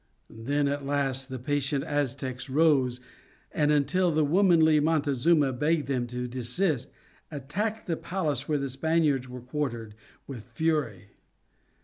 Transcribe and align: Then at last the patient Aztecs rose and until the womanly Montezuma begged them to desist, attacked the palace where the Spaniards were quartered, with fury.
Then 0.41 0.67
at 0.67 0.83
last 0.83 1.29
the 1.29 1.37
patient 1.37 1.83
Aztecs 1.83 2.49
rose 2.49 3.01
and 3.51 3.71
until 3.71 4.09
the 4.09 4.25
womanly 4.25 4.79
Montezuma 4.79 5.53
begged 5.53 5.85
them 5.85 6.07
to 6.07 6.27
desist, 6.27 6.89
attacked 7.29 7.85
the 7.85 7.97
palace 7.97 8.49
where 8.49 8.57
the 8.57 8.67
Spaniards 8.71 9.29
were 9.29 9.41
quartered, 9.41 9.93
with 10.25 10.43
fury. 10.43 11.11